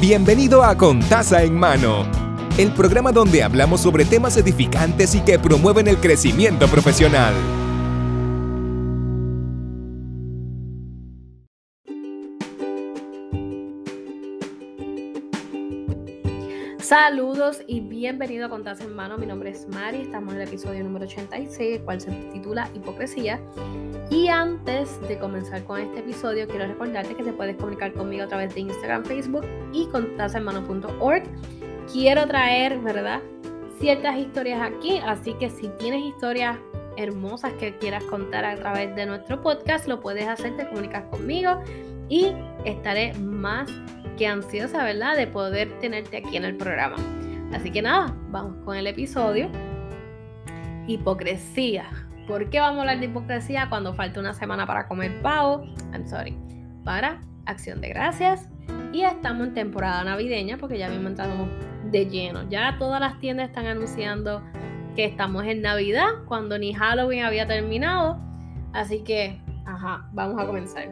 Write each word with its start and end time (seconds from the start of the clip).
Bienvenido 0.00 0.62
a 0.62 0.76
Con 0.76 1.00
Taza 1.00 1.44
en 1.44 1.56
Mano, 1.56 2.04
el 2.58 2.72
programa 2.72 3.12
donde 3.12 3.42
hablamos 3.42 3.80
sobre 3.80 4.04
temas 4.04 4.36
edificantes 4.36 5.14
y 5.14 5.20
que 5.20 5.38
promueven 5.38 5.88
el 5.88 5.98
crecimiento 5.98 6.66
profesional. 6.68 7.32
Saludos 16.84 17.62
y 17.66 17.80
bienvenido 17.80 18.44
a 18.44 18.50
Contas 18.50 18.78
en 18.82 18.94
Mano. 18.94 19.16
Mi 19.16 19.24
nombre 19.24 19.48
es 19.48 19.66
Mari, 19.68 20.02
estamos 20.02 20.34
en 20.34 20.42
el 20.42 20.48
episodio 20.48 20.84
número 20.84 21.06
86, 21.06 21.78
el 21.78 21.82
cual 21.82 21.98
se 21.98 22.10
titula 22.30 22.68
Hipocresía. 22.74 23.40
Y 24.10 24.28
antes 24.28 25.00
de 25.08 25.18
comenzar 25.18 25.64
con 25.64 25.80
este 25.80 26.00
episodio, 26.00 26.46
quiero 26.46 26.66
recordarte 26.66 27.14
que 27.14 27.22
te 27.22 27.32
puedes 27.32 27.56
comunicar 27.56 27.94
conmigo 27.94 28.24
a 28.24 28.26
través 28.26 28.54
de 28.54 28.60
Instagram, 28.60 29.02
Facebook 29.06 29.46
y 29.72 29.86
contasenmano.org. 29.86 31.22
Quiero 31.90 32.26
traer, 32.26 32.78
¿verdad? 32.80 33.22
Ciertas 33.80 34.18
historias 34.18 34.60
aquí, 34.60 34.98
así 35.06 35.32
que 35.40 35.48
si 35.48 35.68
tienes 35.78 36.04
historias 36.04 36.58
hermosas 36.98 37.54
que 37.54 37.78
quieras 37.78 38.04
contar 38.04 38.44
a 38.44 38.56
través 38.56 38.94
de 38.94 39.06
nuestro 39.06 39.40
podcast, 39.40 39.88
lo 39.88 40.02
puedes 40.02 40.28
hacer, 40.28 40.54
te 40.58 40.68
comunicas 40.68 41.04
conmigo 41.04 41.62
y 42.10 42.34
estaré 42.66 43.14
más 43.14 43.70
que 44.16 44.26
ansiosa, 44.26 44.84
¿verdad?, 44.84 45.16
de 45.16 45.26
poder 45.26 45.78
tenerte 45.80 46.18
aquí 46.18 46.36
en 46.36 46.44
el 46.44 46.56
programa. 46.56 46.96
Así 47.52 47.70
que 47.70 47.82
nada, 47.82 48.14
vamos 48.30 48.56
con 48.64 48.76
el 48.76 48.86
episodio. 48.86 49.48
Hipocresía. 50.86 51.90
¿Por 52.26 52.48
qué 52.50 52.60
vamos 52.60 52.78
a 52.78 52.80
hablar 52.82 53.00
de 53.00 53.06
hipocresía 53.06 53.68
cuando 53.68 53.94
falta 53.94 54.20
una 54.20 54.32
semana 54.32 54.66
para 54.66 54.88
comer 54.88 55.20
pavo? 55.22 55.64
I'm 55.92 56.06
sorry. 56.06 56.36
Para 56.84 57.20
acción 57.46 57.80
de 57.80 57.90
gracias. 57.90 58.48
Y 58.92 59.02
estamos 59.02 59.48
en 59.48 59.54
temporada 59.54 60.04
navideña 60.04 60.56
porque 60.56 60.78
ya 60.78 60.88
mismo 60.88 61.08
entramos 61.08 61.48
de 61.90 62.06
lleno. 62.06 62.48
Ya 62.48 62.76
todas 62.78 63.00
las 63.00 63.18
tiendas 63.18 63.48
están 63.48 63.66
anunciando 63.66 64.42
que 64.96 65.04
estamos 65.04 65.44
en 65.44 65.62
Navidad 65.62 66.06
cuando 66.26 66.58
ni 66.58 66.72
Halloween 66.72 67.24
había 67.24 67.46
terminado. 67.46 68.18
Así 68.72 69.02
que, 69.02 69.40
ajá, 69.66 70.08
vamos 70.12 70.40
a 70.42 70.46
comenzar. 70.46 70.90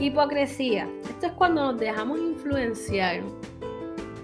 Hipocresía. 0.00 0.88
Es 1.24 1.32
cuando 1.32 1.72
nos 1.72 1.80
dejamos 1.80 2.18
influenciar 2.20 3.22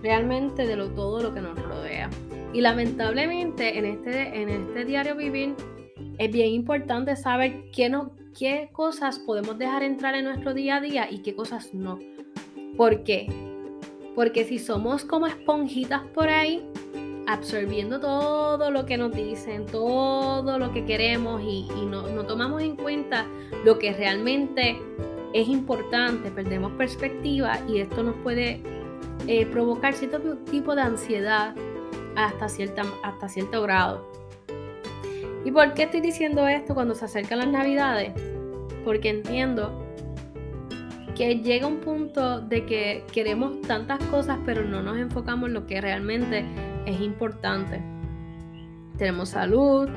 realmente 0.02 0.66
de 0.66 0.76
lo, 0.76 0.90
todo 0.90 1.22
lo 1.22 1.32
que 1.32 1.40
nos 1.40 1.58
rodea. 1.60 2.10
Y 2.52 2.60
lamentablemente 2.60 3.78
en 3.78 3.86
este, 3.86 4.42
en 4.42 4.50
este 4.50 4.84
diario 4.84 5.16
vivir 5.16 5.54
es 6.18 6.30
bien 6.30 6.48
importante 6.48 7.16
saber 7.16 7.70
qué, 7.72 7.88
no, 7.88 8.12
qué 8.38 8.68
cosas 8.72 9.18
podemos 9.18 9.56
dejar 9.58 9.82
entrar 9.82 10.14
en 10.14 10.26
nuestro 10.26 10.52
día 10.52 10.76
a 10.76 10.80
día 10.82 11.10
y 11.10 11.20
qué 11.20 11.34
cosas 11.34 11.72
no. 11.72 11.98
¿Por 12.76 13.02
qué? 13.02 13.26
Porque 14.14 14.44
si 14.44 14.58
somos 14.58 15.04
como 15.06 15.26
esponjitas 15.26 16.02
por 16.14 16.28
ahí, 16.28 16.62
absorbiendo 17.26 17.98
todo 18.00 18.70
lo 18.70 18.84
que 18.84 18.98
nos 18.98 19.12
dicen, 19.12 19.64
todo 19.64 20.58
lo 20.58 20.72
que 20.72 20.84
queremos 20.84 21.40
y, 21.42 21.66
no, 21.86 22.08
no 22.08 22.26
tomamos 22.26 22.62
en 22.62 22.76
cuenta 22.76 23.26
lo 23.64 23.78
que 23.78 23.92
realmente 23.92 24.78
es 25.32 25.48
importante, 25.48 26.30
perdemos 26.30 26.72
perspectiva 26.72 27.58
y 27.68 27.78
esto 27.78 28.02
nos 28.02 28.16
puede 28.16 28.62
eh, 29.26 29.46
provocar 29.46 29.94
cierto 29.94 30.38
tipo 30.50 30.74
de 30.74 30.82
ansiedad 30.82 31.54
hasta, 32.16 32.48
cierta, 32.48 32.82
hasta 33.02 33.28
cierto 33.28 33.62
grado. 33.62 34.10
¿Y 35.44 35.50
por 35.50 35.72
qué 35.74 35.84
estoy 35.84 36.00
diciendo 36.00 36.46
esto 36.48 36.74
cuando 36.74 36.94
se 36.94 37.04
acercan 37.04 37.38
las 37.38 37.48
navidades? 37.48 38.12
Porque 38.84 39.08
entiendo 39.08 39.86
que 41.14 41.36
llega 41.40 41.66
un 41.66 41.80
punto 41.80 42.40
de 42.40 42.66
que 42.66 43.04
queremos 43.12 43.60
tantas 43.62 44.02
cosas 44.04 44.38
pero 44.44 44.64
no 44.64 44.82
nos 44.82 44.98
enfocamos 44.98 45.48
en 45.48 45.54
lo 45.54 45.66
que 45.66 45.80
realmente 45.80 46.44
es 46.86 47.00
importante. 47.00 47.82
Tenemos 48.98 49.30
salud, 49.30 49.88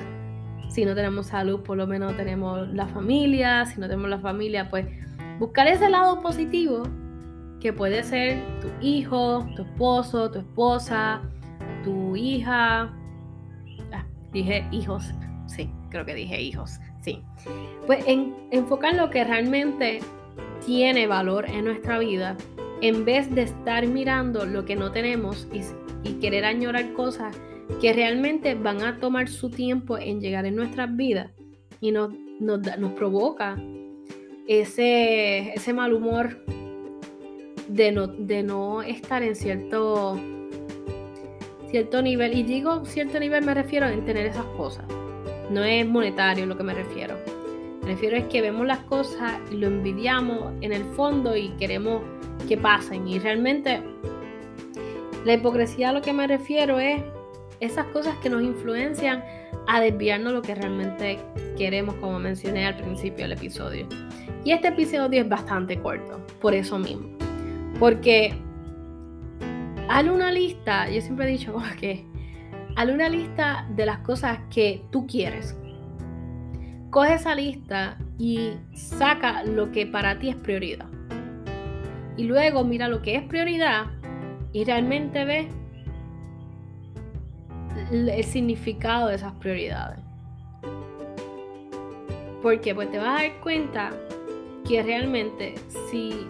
si 0.69 0.85
no 0.85 0.95
tenemos 0.95 1.27
salud 1.27 1.61
por 1.61 1.77
lo 1.77 1.87
menos 1.87 2.15
tenemos 2.15 2.67
la 2.69 2.87
familia, 2.87 3.65
si 3.65 3.79
no 3.79 3.87
tenemos 3.87 4.09
la 4.09 4.19
familia 4.19 4.69
pues 4.69 4.85
buscar 5.39 5.67
ese 5.67 5.89
lado 5.89 6.21
positivo 6.21 6.83
que 7.59 7.71
puede 7.71 8.03
ser 8.03 8.43
tu 8.59 8.67
hijo, 8.85 9.47
tu 9.55 9.63
esposo, 9.63 10.29
tu 10.29 10.39
esposa, 10.39 11.21
tu 11.83 12.15
hija. 12.15 12.93
Ah, 13.91 14.05
dije 14.31 14.65
hijos, 14.71 15.11
sí, 15.47 15.69
creo 15.89 16.05
que 16.05 16.13
dije 16.13 16.41
hijos, 16.41 16.79
sí. 17.01 17.23
Pues 17.85 18.05
en, 18.07 18.35
enfocar 18.51 18.95
lo 18.95 19.09
que 19.09 19.23
realmente 19.23 19.99
tiene 20.65 21.07
valor 21.07 21.49
en 21.49 21.65
nuestra 21.65 21.99
vida 21.99 22.35
en 22.81 23.05
vez 23.05 23.33
de 23.33 23.43
estar 23.43 23.87
mirando 23.87 24.45
lo 24.45 24.65
que 24.65 24.75
no 24.75 24.91
tenemos 24.91 25.47
y, 25.53 25.61
querer 26.19 26.43
añorar 26.43 26.91
cosas 26.93 27.35
que 27.79 27.93
realmente 27.93 28.55
van 28.55 28.81
a 28.81 28.97
tomar 28.97 29.29
su 29.29 29.49
tiempo 29.49 29.97
en 29.97 30.19
llegar 30.19 30.45
en 30.45 30.55
nuestras 30.55 30.93
vidas 30.95 31.31
y 31.79 31.91
nos, 31.91 32.13
nos, 32.41 32.59
nos 32.77 32.91
provoca 32.91 33.55
ese, 34.47 35.53
ese 35.53 35.73
mal 35.73 35.93
humor 35.93 36.43
de 37.67 37.91
no, 37.91 38.07
de 38.07 38.43
no 38.43 38.81
estar 38.81 39.23
en 39.23 39.35
cierto, 39.35 40.19
cierto 41.69 42.01
nivel. 42.01 42.37
Y 42.37 42.43
digo 42.43 42.85
cierto 42.85 43.19
nivel 43.19 43.45
me 43.45 43.53
refiero 43.53 43.87
en 43.87 44.05
tener 44.05 44.25
esas 44.25 44.45
cosas. 44.57 44.85
No 45.49 45.63
es 45.63 45.87
monetario 45.87 46.45
lo 46.45 46.57
que 46.57 46.63
me 46.63 46.73
refiero. 46.73 47.15
Me 47.81 47.89
refiero 47.89 48.15
es 48.15 48.25
que 48.25 48.41
vemos 48.41 48.65
las 48.65 48.79
cosas 48.79 49.33
y 49.51 49.55
lo 49.57 49.67
envidiamos 49.67 50.53
en 50.61 50.71
el 50.71 50.83
fondo 50.95 51.35
y 51.35 51.49
queremos 51.59 52.01
que 52.47 52.57
pasen. 52.57 53.07
Y 53.07 53.19
realmente 53.19 53.81
la 55.25 55.33
hipocresía 55.33 55.89
a 55.89 55.93
lo 55.93 56.01
que 56.01 56.13
me 56.13 56.27
refiero 56.27 56.79
es 56.79 57.01
esas 57.63 57.85
cosas 57.87 58.15
que 58.17 58.29
nos 58.29 58.41
influencian 58.41 59.23
a 59.67 59.79
desviarnos 59.79 60.33
lo 60.33 60.41
que 60.41 60.55
realmente 60.55 61.19
queremos, 61.57 61.95
como 61.95 62.19
mencioné 62.19 62.65
al 62.65 62.75
principio 62.75 63.23
del 63.23 63.33
episodio. 63.33 63.87
Y 64.43 64.51
este 64.51 64.67
episodio 64.67 65.21
es 65.21 65.29
bastante 65.29 65.79
corto, 65.79 66.19
por 66.41 66.53
eso 66.53 66.77
mismo. 66.77 67.07
Porque 67.79 68.33
haz 69.87 70.05
una 70.05 70.31
lista, 70.31 70.89
yo 70.89 71.01
siempre 71.01 71.27
he 71.27 71.31
dicho 71.31 71.55
que 71.79 72.05
haz 72.75 72.89
una 72.89 73.07
lista 73.07 73.67
de 73.75 73.85
las 73.85 73.99
cosas 73.99 74.39
que 74.53 74.83
tú 74.91 75.07
quieres. 75.07 75.57
Coge 76.89 77.13
esa 77.15 77.33
lista 77.33 77.97
y 78.19 78.51
saca 78.73 79.43
lo 79.43 79.71
que 79.71 79.87
para 79.87 80.19
ti 80.19 80.29
es 80.29 80.35
prioridad. 80.35 80.87
Y 82.17 82.25
luego 82.25 82.63
mira 82.63 82.87
lo 82.87 83.01
que 83.01 83.15
es 83.15 83.23
prioridad 83.23 83.85
y 84.51 84.65
realmente 84.65 85.25
ve 85.25 85.47
el 87.93 88.23
significado 88.23 89.07
de 89.07 89.15
esas 89.15 89.33
prioridades. 89.33 89.99
Porque 92.41 92.75
pues 92.75 92.91
te 92.91 92.97
vas 92.97 93.21
a 93.21 93.23
dar 93.23 93.39
cuenta 93.41 93.91
que 94.67 94.81
realmente 94.81 95.55
si 95.89 96.25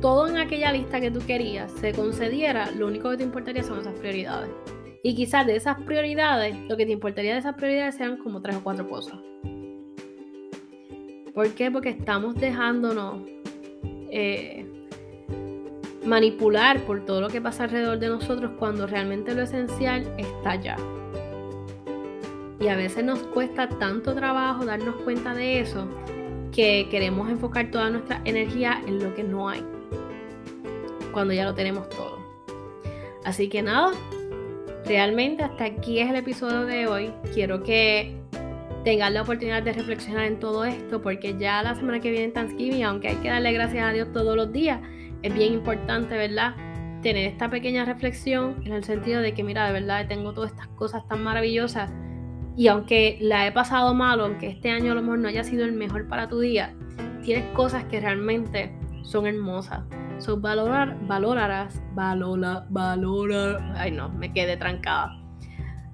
todo 0.00 0.26
en 0.28 0.36
aquella 0.38 0.72
lista 0.72 1.00
que 1.00 1.10
tú 1.10 1.20
querías 1.26 1.70
se 1.72 1.92
concediera, 1.92 2.70
lo 2.72 2.88
único 2.88 3.10
que 3.10 3.18
te 3.18 3.24
importaría 3.24 3.62
son 3.62 3.80
esas 3.80 3.94
prioridades. 3.94 4.50
Y 5.02 5.14
quizás 5.14 5.46
de 5.46 5.56
esas 5.56 5.80
prioridades, 5.82 6.56
lo 6.68 6.76
que 6.76 6.86
te 6.86 6.92
importaría 6.92 7.34
de 7.34 7.40
esas 7.40 7.54
prioridades 7.54 7.94
sean 7.94 8.16
como 8.16 8.40
tres 8.40 8.56
o 8.56 8.62
cuatro 8.62 8.88
cosas. 8.88 9.18
¿Por 11.34 11.50
qué? 11.54 11.70
Porque 11.70 11.90
estamos 11.90 12.36
dejándonos 12.36 13.20
eh, 14.10 14.66
manipular 16.04 16.80
por 16.84 17.04
todo 17.04 17.20
lo 17.20 17.28
que 17.28 17.40
pasa 17.40 17.64
alrededor 17.64 17.98
de 17.98 18.08
nosotros 18.08 18.52
cuando 18.58 18.86
realmente 18.86 19.34
lo 19.34 19.42
esencial 19.42 20.06
está 20.18 20.52
allá. 20.52 20.76
Y 22.60 22.68
a 22.68 22.76
veces 22.76 23.04
nos 23.04 23.18
cuesta 23.18 23.68
tanto 23.68 24.14
trabajo 24.14 24.64
darnos 24.64 24.96
cuenta 24.96 25.34
de 25.34 25.60
eso 25.60 25.86
que 26.52 26.86
queremos 26.90 27.28
enfocar 27.28 27.70
toda 27.70 27.90
nuestra 27.90 28.20
energía 28.24 28.80
en 28.86 29.02
lo 29.02 29.14
que 29.14 29.24
no 29.24 29.48
hay, 29.48 29.64
cuando 31.12 31.34
ya 31.34 31.44
lo 31.44 31.54
tenemos 31.54 31.88
todo. 31.88 32.18
Así 33.24 33.48
que 33.48 33.62
nada, 33.62 33.90
realmente 34.86 35.42
hasta 35.42 35.64
aquí 35.64 35.98
es 35.98 36.08
el 36.08 36.16
episodio 36.16 36.64
de 36.64 36.86
hoy. 36.86 37.12
Quiero 37.32 37.62
que 37.62 38.14
tengan 38.84 39.14
la 39.14 39.22
oportunidad 39.22 39.62
de 39.62 39.72
reflexionar 39.72 40.26
en 40.26 40.38
todo 40.38 40.64
esto, 40.64 41.02
porque 41.02 41.36
ya 41.38 41.62
la 41.62 41.74
semana 41.74 42.00
que 42.00 42.10
viene 42.10 42.28
Thanksgiving, 42.28 42.84
aunque 42.84 43.08
hay 43.08 43.16
que 43.16 43.28
darle 43.28 43.52
gracias 43.52 43.84
a 43.84 43.92
Dios 43.92 44.12
todos 44.12 44.36
los 44.36 44.52
días, 44.52 44.80
es 45.24 45.34
bien 45.34 45.54
importante, 45.54 46.16
¿verdad? 46.18 46.54
Tener 47.00 47.26
esta 47.26 47.48
pequeña 47.48 47.86
reflexión 47.86 48.62
en 48.66 48.74
el 48.74 48.84
sentido 48.84 49.22
de 49.22 49.32
que, 49.32 49.42
mira, 49.42 49.66
de 49.66 49.72
verdad 49.72 50.06
tengo 50.06 50.34
todas 50.34 50.50
estas 50.50 50.68
cosas 50.68 51.08
tan 51.08 51.24
maravillosas 51.24 51.90
y 52.56 52.68
aunque 52.68 53.16
la 53.22 53.46
he 53.46 53.52
pasado 53.52 53.94
mal, 53.94 54.20
aunque 54.20 54.48
este 54.48 54.70
año 54.70 54.92
a 54.92 54.94
lo 54.94 55.02
mejor 55.02 55.18
no 55.18 55.28
haya 55.28 55.42
sido 55.42 55.64
el 55.64 55.72
mejor 55.72 56.08
para 56.08 56.28
tu 56.28 56.40
día, 56.40 56.74
tienes 57.22 57.50
cosas 57.54 57.84
que 57.84 58.00
realmente 58.00 58.76
son 59.02 59.26
hermosas. 59.26 59.80
So, 60.18 60.38
valorar, 60.38 60.96
valorarás, 61.06 61.82
valora, 61.94 62.66
valora, 62.68 63.72
ay 63.76 63.92
no, 63.92 64.10
me 64.10 64.30
quedé 64.30 64.58
trancada. 64.58 65.18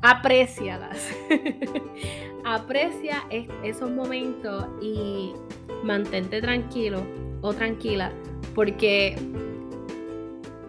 Aprecialas. 0.02 1.08
Aprecia 2.44 3.22
esos 3.62 3.90
momentos 3.90 4.66
y 4.82 5.34
mantente 5.84 6.40
tranquilo 6.40 7.04
o 7.42 7.52
tranquila 7.54 8.12
porque 8.54 9.16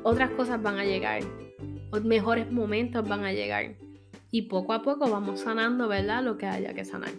otras 0.03 0.29
cosas 0.31 0.61
van 0.61 0.77
a 0.79 0.85
llegar, 0.85 1.21
mejores 2.03 2.51
momentos 2.51 3.07
van 3.07 3.23
a 3.23 3.33
llegar. 3.33 3.75
Y 4.33 4.43
poco 4.43 4.71
a 4.71 4.81
poco 4.81 5.09
vamos 5.09 5.41
sanando, 5.41 5.89
¿verdad? 5.89 6.23
Lo 6.23 6.37
que 6.37 6.45
haya 6.45 6.73
que 6.73 6.85
sanar. 6.85 7.11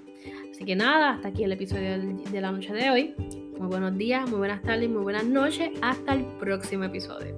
Así 0.51 0.65
que 0.65 0.75
nada, 0.75 1.11
hasta 1.11 1.29
aquí 1.29 1.45
el 1.45 1.53
episodio 1.53 1.99
de 1.99 2.41
la 2.41 2.51
noche 2.51 2.73
de 2.73 2.91
hoy. 2.91 3.15
Muy 3.59 3.69
buenos 3.69 3.97
días, 3.99 4.29
muy 4.29 4.39
buenas 4.39 4.63
tardes, 4.63 4.89
muy 4.89 5.03
buenas 5.03 5.25
noches. 5.25 5.71
Hasta 5.83 6.15
el 6.15 6.25
próximo 6.41 6.85
episodio. 6.85 7.35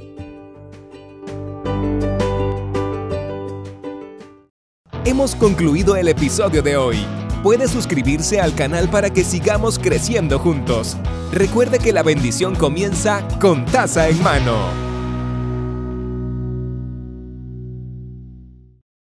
Hemos 5.05 5.35
concluido 5.37 5.97
el 5.97 6.09
episodio 6.09 6.63
de 6.63 6.77
hoy. 6.77 7.24
Puede 7.45 7.69
suscribirse 7.69 8.41
al 8.41 8.55
canal 8.55 8.89
para 8.89 9.11
que 9.11 9.23
sigamos 9.23 9.79
creciendo 9.79 10.39
juntos. 10.39 10.97
Recuerde 11.31 11.79
que 11.79 11.93
la 11.93 12.03
bendición 12.03 12.55
comienza 12.55 13.23
con 13.39 13.67
taza 13.67 14.09
en 14.09 14.23
mano. 14.23 14.84